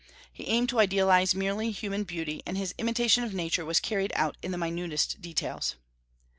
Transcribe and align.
He 0.33 0.47
aimed 0.47 0.67
to 0.69 0.79
idealize 0.79 1.35
merely 1.35 1.69
human 1.69 2.05
beauty, 2.05 2.41
and 2.43 2.57
his 2.57 2.73
imitation 2.79 3.23
of 3.23 3.35
Nature 3.35 3.63
was 3.65 3.79
carried 3.79 4.11
out 4.15 4.35
in 4.41 4.49
the 4.49 4.57
minutest 4.57 5.21
details. 5.21 5.75